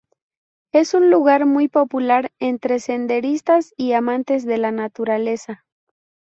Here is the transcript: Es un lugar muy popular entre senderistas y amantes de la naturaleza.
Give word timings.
Es 0.71 0.95
un 0.95 1.11
lugar 1.11 1.45
muy 1.45 1.67
popular 1.67 2.31
entre 2.39 2.79
senderistas 2.79 3.71
y 3.77 3.93
amantes 3.93 4.47
de 4.47 4.57
la 4.57 4.71
naturaleza. 4.71 5.63